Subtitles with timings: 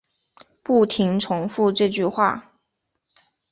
[0.63, 2.55] 不停重复这句话